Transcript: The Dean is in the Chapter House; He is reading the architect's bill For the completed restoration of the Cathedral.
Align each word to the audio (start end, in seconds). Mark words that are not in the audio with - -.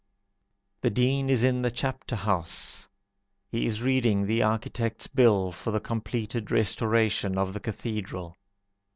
The 0.81 0.89
Dean 0.89 1.29
is 1.29 1.43
in 1.43 1.61
the 1.61 1.69
Chapter 1.69 2.15
House; 2.15 2.87
He 3.51 3.67
is 3.67 3.83
reading 3.83 4.25
the 4.25 4.41
architect's 4.41 5.05
bill 5.05 5.51
For 5.51 5.69
the 5.69 5.79
completed 5.79 6.49
restoration 6.49 7.37
of 7.37 7.53
the 7.53 7.59
Cathedral. 7.59 8.35